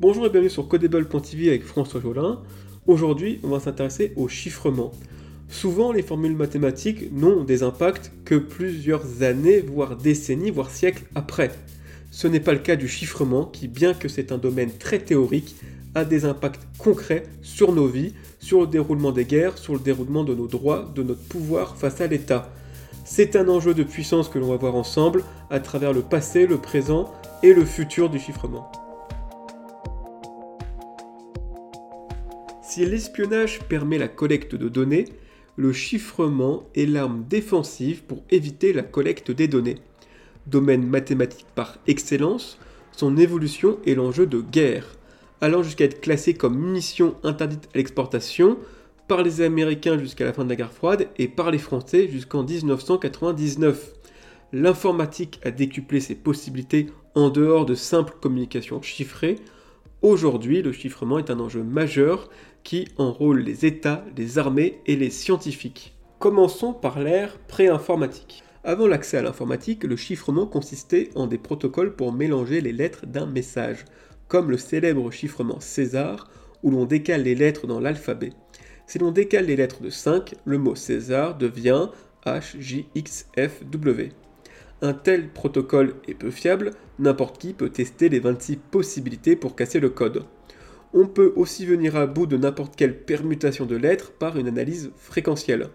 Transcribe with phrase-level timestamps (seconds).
[0.00, 2.40] Bonjour et bienvenue sur Codable.tv avec François Jolin.
[2.86, 4.92] Aujourd'hui, on va s'intéresser au chiffrement.
[5.50, 11.50] Souvent, les formules mathématiques n'ont des impacts que plusieurs années, voire décennies, voire siècles après.
[12.10, 15.54] Ce n'est pas le cas du chiffrement qui, bien que c'est un domaine très théorique,
[15.94, 20.24] a des impacts concrets sur nos vies, sur le déroulement des guerres, sur le déroulement
[20.24, 22.50] de nos droits, de notre pouvoir face à l'État.
[23.04, 26.56] C'est un enjeu de puissance que l'on va voir ensemble à travers le passé, le
[26.56, 27.12] présent
[27.42, 28.72] et le futur du chiffrement.
[32.70, 35.06] Si l'espionnage permet la collecte de données,
[35.56, 39.78] le chiffrement est l'arme défensive pour éviter la collecte des données.
[40.46, 42.60] Domaine mathématique par excellence,
[42.92, 44.86] son évolution est l'enjeu de guerre,
[45.40, 48.56] allant jusqu'à être classé comme munition interdite à l'exportation
[49.08, 52.44] par les Américains jusqu'à la fin de la guerre froide et par les Français jusqu'en
[52.44, 53.94] 1999.
[54.52, 59.40] L'informatique a décuplé ses possibilités en dehors de simples communications chiffrées.
[60.02, 62.30] Aujourd'hui, le chiffrement est un enjeu majeur
[62.62, 65.94] qui enrôle les États, les armées et les scientifiques.
[66.18, 68.42] Commençons par l'ère pré-informatique.
[68.62, 73.26] Avant l'accès à l'informatique, le chiffrement consistait en des protocoles pour mélanger les lettres d'un
[73.26, 73.86] message,
[74.28, 76.30] comme le célèbre chiffrement César,
[76.62, 78.32] où l'on décale les lettres dans l'alphabet.
[78.86, 81.88] Si l'on décale les lettres de 5, le mot César devient
[82.26, 84.10] HJXFW.
[84.82, 89.80] Un tel protocole est peu fiable, n'importe qui peut tester les 26 possibilités pour casser
[89.80, 90.24] le code.
[90.92, 94.90] On peut aussi venir à bout de n'importe quelle permutation de lettres par une analyse
[94.96, 95.68] fréquentielle.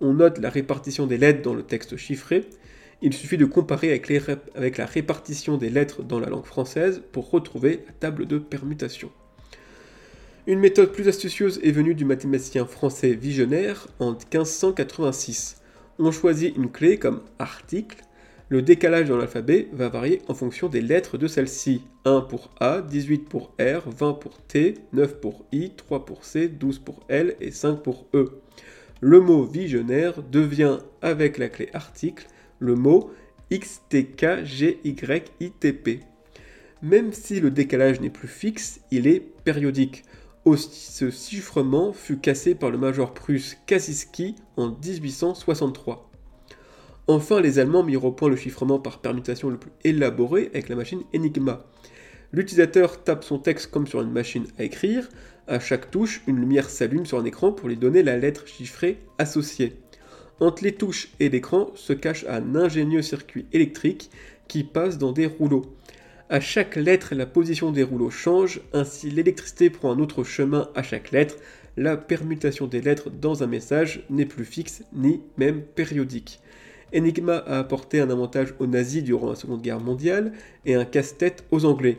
[0.00, 2.44] On note la répartition des lettres dans le texte chiffré.
[3.00, 7.84] Il suffit de comparer avec, la répartition des lettres dans la langue française pour retrouver
[7.86, 9.10] la table de permutation.
[10.46, 15.62] Une méthode plus astucieuse est venue du mathématicien français Visionnaire en 1586.
[15.98, 18.02] On choisit une clé comme article
[18.50, 21.82] le décalage dans l'alphabet va varier en fonction des lettres de celle-ci.
[22.06, 26.48] 1 pour A, 18 pour R, 20 pour T, 9 pour I, 3 pour C,
[26.48, 28.40] 12 pour L et 5 pour E.
[29.00, 32.26] Le mot visionnaire devient, avec la clé article,
[32.58, 33.10] le mot
[33.52, 34.00] XTKGYITP.
[36.80, 40.04] Même si le décalage n'est plus fixe, il est périodique.
[40.56, 46.07] Ce chiffrement fut cassé par le major prusse Kasiski en 1863.
[47.10, 50.76] Enfin, les Allemands mirent au point le chiffrement par permutation le plus élaboré avec la
[50.76, 51.64] machine Enigma.
[52.32, 55.08] L'utilisateur tape son texte comme sur une machine à écrire,
[55.46, 58.98] à chaque touche, une lumière s'allume sur un écran pour lui donner la lettre chiffrée
[59.16, 59.76] associée.
[60.38, 64.10] Entre les touches et l'écran se cache un ingénieux circuit électrique
[64.46, 65.64] qui passe dans des rouleaux.
[66.28, 70.82] À chaque lettre, la position des rouleaux change, ainsi l'électricité prend un autre chemin à
[70.82, 71.36] chaque lettre.
[71.78, 76.40] La permutation des lettres dans un message n'est plus fixe ni même périodique.
[76.94, 80.32] Enigma a apporté un avantage aux nazis durant la Seconde Guerre mondiale
[80.64, 81.98] et un casse-tête aux Anglais.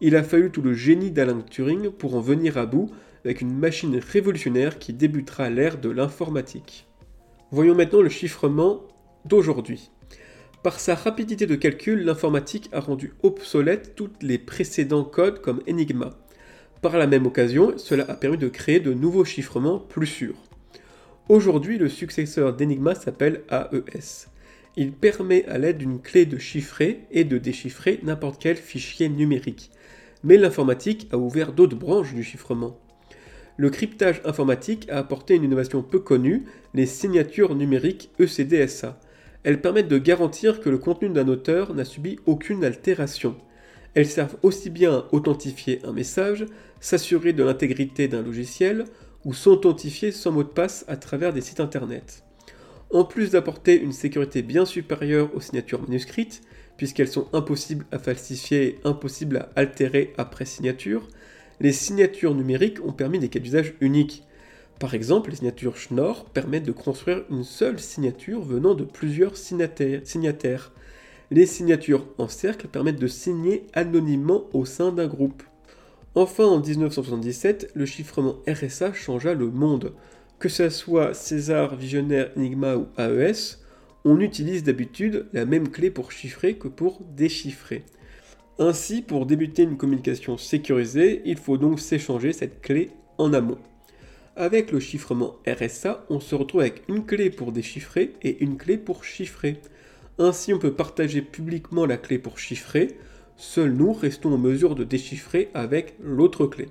[0.00, 2.90] Il a fallu tout le génie d'Alan Turing pour en venir à bout
[3.24, 6.86] avec une machine révolutionnaire qui débutera l'ère de l'informatique.
[7.50, 8.82] Voyons maintenant le chiffrement
[9.24, 9.90] d'aujourd'hui.
[10.62, 16.10] Par sa rapidité de calcul, l'informatique a rendu obsolètes tous les précédents codes comme Enigma.
[16.82, 20.36] Par la même occasion, cela a permis de créer de nouveaux chiffrements plus sûrs.
[21.28, 24.28] Aujourd'hui, le successeur d'Enigma s'appelle AES.
[24.76, 29.72] Il permet à l'aide d'une clé de chiffrer et de déchiffrer n'importe quel fichier numérique.
[30.22, 32.78] Mais l'informatique a ouvert d'autres branches du chiffrement.
[33.56, 36.44] Le cryptage informatique a apporté une innovation peu connue,
[36.74, 39.00] les signatures numériques ECDSA.
[39.42, 43.34] Elles permettent de garantir que le contenu d'un auteur n'a subi aucune altération.
[43.94, 46.46] Elles servent aussi bien à authentifier un message,
[46.78, 48.84] s'assurer de l'intégrité d'un logiciel,
[49.26, 52.22] ou s'authentifier sans mot de passe à travers des sites internet.
[52.92, 56.42] En plus d'apporter une sécurité bien supérieure aux signatures manuscrites,
[56.76, 61.08] puisqu'elles sont impossibles à falsifier et impossibles à altérer après signature,
[61.58, 64.22] les signatures numériques ont permis des cas d'usage uniques.
[64.78, 70.72] Par exemple, les signatures Schnorr permettent de construire une seule signature venant de plusieurs signataires.
[71.32, 75.42] Les signatures en cercle permettent de signer anonymement au sein d'un groupe.
[76.18, 79.92] Enfin, en 1977, le chiffrement RSA changea le monde.
[80.38, 83.58] Que ce soit César, Visionnaire, Enigma ou AES,
[84.06, 87.84] on utilise d'habitude la même clé pour chiffrer que pour déchiffrer.
[88.58, 93.58] Ainsi, pour débuter une communication sécurisée, il faut donc s'échanger cette clé en amont.
[94.36, 98.78] Avec le chiffrement RSA, on se retrouve avec une clé pour déchiffrer et une clé
[98.78, 99.60] pour chiffrer.
[100.18, 102.96] Ainsi, on peut partager publiquement la clé pour chiffrer,
[103.36, 106.68] Seuls nous restons en mesure de déchiffrer avec l'autre clé.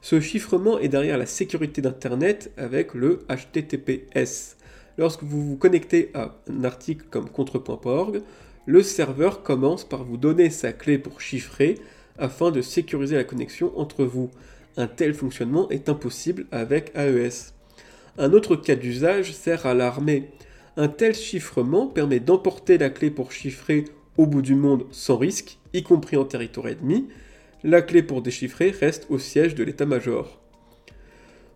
[0.00, 4.56] Ce chiffrement est derrière la sécurité d'Internet avec le HTTPS.
[4.96, 8.22] Lorsque vous vous connectez à un article comme contre.org,
[8.64, 11.76] le serveur commence par vous donner sa clé pour chiffrer
[12.18, 14.30] afin de sécuriser la connexion entre vous.
[14.78, 17.52] Un tel fonctionnement est impossible avec AES.
[18.16, 20.30] Un autre cas d'usage sert à l'armée.
[20.76, 23.84] Un tel chiffrement permet d'emporter la clé pour chiffrer
[24.16, 27.08] au bout du monde sans risque, y compris en territoire ennemi.
[27.62, 30.40] La clé pour déchiffrer reste au siège de l'état-major.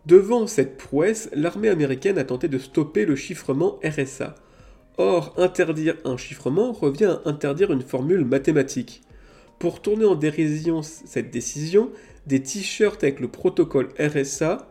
[0.06, 4.34] Devant cette prouesse, l'armée américaine a tenté de stopper le chiffrement RSA.
[4.98, 9.02] Or, interdire un chiffrement revient à interdire une formule mathématique.
[9.58, 11.90] Pour tourner en dérision cette décision,
[12.26, 14.68] des t-shirts avec le protocole RSA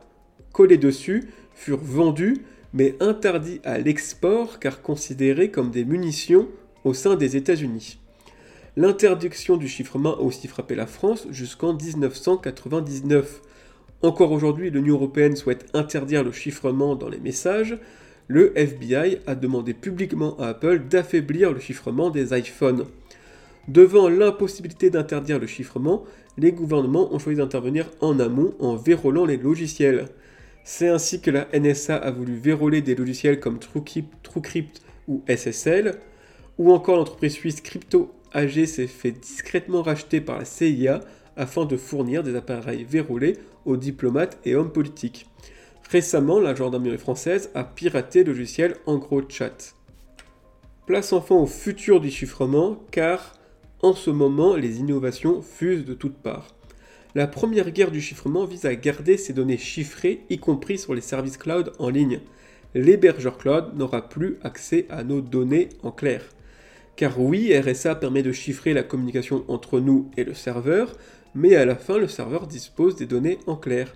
[0.51, 6.47] collés dessus furent vendus mais interdits à l'export car considérés comme des munitions
[6.83, 7.99] au sein des États-Unis.
[8.75, 13.41] L'interdiction du chiffrement a aussi frappé la France jusqu'en 1999.
[14.01, 17.77] Encore aujourd'hui, l'Union européenne souhaite interdire le chiffrement dans les messages.
[18.27, 22.85] Le FBI a demandé publiquement à Apple d'affaiblir le chiffrement des iPhones.
[23.67, 26.03] Devant l'impossibilité d'interdire le chiffrement,
[26.37, 30.07] les gouvernements ont choisi d'intervenir en amont en verrouillant les logiciels.
[30.63, 35.99] C'est ainsi que la NSA a voulu verrouiller des logiciels comme TrueCrypt, ou SSL,
[36.57, 41.01] ou encore l'entreprise suisse Crypto AG s'est fait discrètement racheter par la CIA
[41.35, 45.27] afin de fournir des appareils verrouillés aux diplomates et hommes politiques.
[45.89, 49.75] Récemment, la gendarmerie française a piraté le logiciel EncroChat.
[50.85, 53.33] Place enfin au futur du chiffrement, car
[53.81, 56.55] en ce moment, les innovations fusent de toutes parts.
[57.15, 61.01] La première guerre du chiffrement vise à garder ces données chiffrées, y compris sur les
[61.01, 62.21] services cloud en ligne.
[62.73, 66.23] L'hébergeur cloud n'aura plus accès à nos données en clair.
[66.95, 70.93] Car oui, RSA permet de chiffrer la communication entre nous et le serveur,
[71.33, 73.93] mais à la fin, le serveur dispose des données en clair.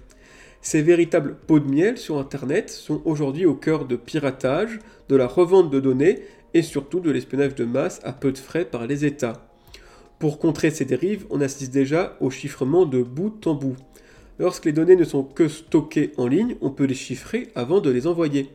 [0.61, 4.79] Ces véritables pots de miel sur Internet sont aujourd'hui au cœur de piratage,
[5.09, 6.23] de la revente de données
[6.53, 9.47] et surtout de l'espionnage de masse à peu de frais par les États.
[10.17, 13.75] Pour contrer ces dérives, on assiste déjà au chiffrement de bout en bout.
[14.39, 17.91] Lorsque les données ne sont que stockées en ligne, on peut les chiffrer avant de
[17.91, 18.49] les envoyer.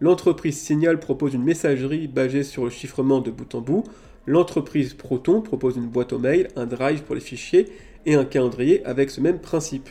[0.00, 3.84] L'entreprise Signal propose une messagerie basée sur le chiffrement de bout en bout.
[4.26, 7.68] L'entreprise Proton propose une boîte aux mails, un drive pour les fichiers
[8.06, 9.88] et un calendrier avec ce même principe.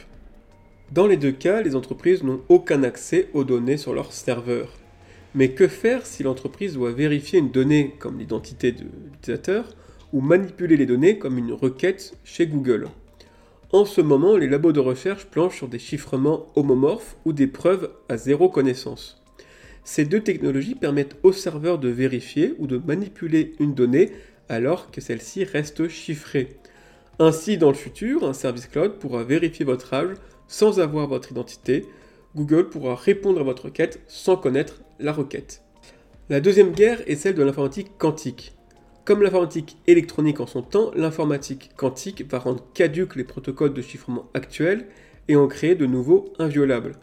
[0.91, 4.73] Dans les deux cas, les entreprises n'ont aucun accès aux données sur leur serveur.
[5.35, 9.69] Mais que faire si l'entreprise doit vérifier une donnée comme l'identité de l'utilisateur
[10.11, 12.89] ou manipuler les données comme une requête chez Google?
[13.71, 17.89] En ce moment, les labos de recherche planchent sur des chiffrements homomorphes ou des preuves
[18.09, 19.22] à zéro connaissance.
[19.83, 24.11] Ces deux technologies permettent au serveur de vérifier ou de manipuler une donnée
[24.49, 26.57] alors que celle-ci reste chiffrée.
[27.19, 30.15] Ainsi, dans le futur, un service cloud pourra vérifier votre âge
[30.47, 31.85] sans avoir votre identité.
[32.35, 35.61] Google pourra répondre à votre requête sans connaître la requête.
[36.29, 38.53] La deuxième guerre est celle de l'informatique quantique.
[39.05, 44.29] Comme l'informatique électronique en son temps, l'informatique quantique va rendre caduques les protocoles de chiffrement
[44.33, 44.85] actuels
[45.27, 46.95] et en créer de nouveaux inviolables.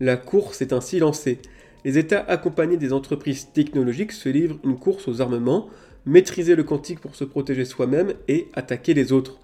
[0.00, 1.38] La course est ainsi lancée.
[1.84, 5.68] Les États accompagnés des entreprises technologiques se livrent une course aux armements,
[6.06, 9.38] maîtriser le quantique pour se protéger soi-même et attaquer les autres.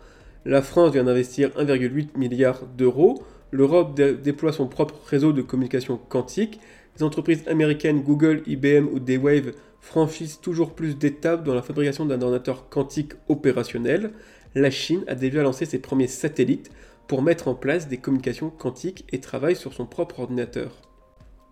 [0.46, 6.60] La France vient d'investir 1,8 milliard d'euros, l'Europe déploie son propre réseau de communication quantique,
[6.96, 12.22] les entreprises américaines Google, IBM ou D-Wave franchissent toujours plus d'étapes dans la fabrication d'un
[12.22, 14.12] ordinateur quantique opérationnel.
[14.54, 16.70] La Chine a déjà lancé ses premiers satellites
[17.06, 20.89] pour mettre en place des communications quantiques et travaille sur son propre ordinateur.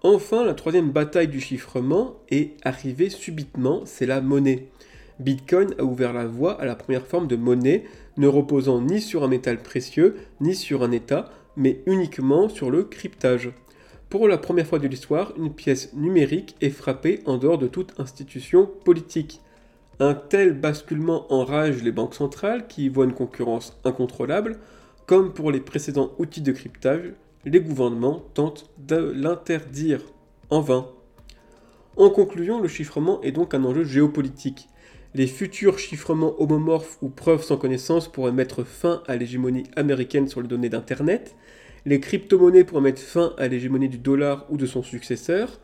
[0.05, 4.69] Enfin, la troisième bataille du chiffrement est arrivée subitement, c'est la monnaie.
[5.19, 7.85] Bitcoin a ouvert la voie à la première forme de monnaie,
[8.17, 12.85] ne reposant ni sur un métal précieux, ni sur un état, mais uniquement sur le
[12.85, 13.50] cryptage.
[14.09, 17.99] Pour la première fois de l'histoire, une pièce numérique est frappée en dehors de toute
[17.99, 19.40] institution politique.
[19.99, 24.61] Un tel basculement enrage les banques centrales qui voient une concurrence incontrôlable.
[25.07, 27.14] Comme pour les précédents outils de cryptage,
[27.49, 30.00] les gouvernements tentent de l'interdire.
[30.50, 30.88] En vain.
[31.97, 34.69] En conclusion, le chiffrement est donc un enjeu géopolitique.
[35.14, 40.40] Les futurs chiffrements homomorphes ou preuves sans connaissance pourraient mettre fin à l'hégémonie américaine sur
[40.40, 41.35] les données d'Internet,
[41.87, 45.59] les crypto-monnaies pourraient mettre fin à l'hégémonie du dollar ou de son successeur.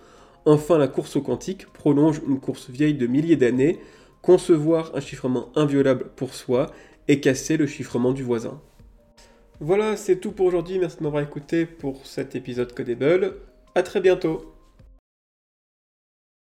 [0.46, 3.78] Enfin, la course au quantique prolonge une course vieille de milliers d'années,
[4.22, 6.70] concevoir un chiffrement inviolable pour soi
[7.08, 8.60] et casser le chiffrement du voisin.
[9.60, 10.78] Voilà, c'est tout pour aujourd'hui.
[10.78, 13.34] Merci de m'avoir écouté pour cet épisode Codable.
[13.74, 14.53] A très bientôt